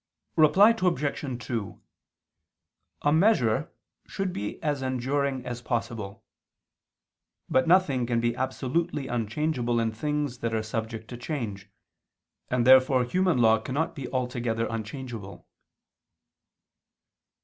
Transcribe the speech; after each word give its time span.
Reply 0.35 0.71
Obj. 0.71 1.45
2: 1.45 1.79
A 3.03 3.13
measure 3.13 3.71
should 4.07 4.33
be 4.33 4.59
as 4.63 4.81
enduring 4.81 5.45
as 5.45 5.61
possible. 5.61 6.25
But 7.47 7.67
nothing 7.67 8.07
can 8.07 8.19
be 8.19 8.35
absolutely 8.35 9.05
unchangeable 9.05 9.79
in 9.79 9.91
things 9.91 10.39
that 10.39 10.55
are 10.55 10.63
subject 10.63 11.07
to 11.09 11.17
change. 11.17 11.69
And 12.49 12.65
therefore 12.65 13.03
human 13.03 13.37
law 13.37 13.59
cannot 13.59 13.93
be 13.93 14.09
altogether 14.11 14.65
unchangeable. 14.67 15.47